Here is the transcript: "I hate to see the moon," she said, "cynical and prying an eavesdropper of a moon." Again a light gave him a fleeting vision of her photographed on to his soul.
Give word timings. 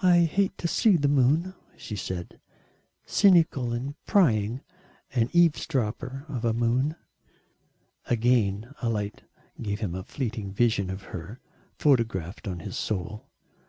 "I 0.00 0.18
hate 0.20 0.56
to 0.58 0.68
see 0.68 0.96
the 0.96 1.08
moon," 1.08 1.54
she 1.76 1.96
said, 1.96 2.40
"cynical 3.04 3.72
and 3.72 3.96
prying 4.06 4.60
an 5.12 5.28
eavesdropper 5.32 6.24
of 6.28 6.44
a 6.44 6.52
moon." 6.52 6.94
Again 8.06 8.72
a 8.80 8.88
light 8.88 9.22
gave 9.60 9.80
him 9.80 9.96
a 9.96 10.04
fleeting 10.04 10.52
vision 10.52 10.88
of 10.88 11.02
her 11.10 11.40
photographed 11.76 12.46
on 12.46 12.58
to 12.58 12.64
his 12.66 12.76
soul. 12.78 13.26